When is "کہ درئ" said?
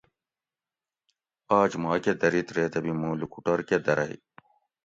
3.67-4.13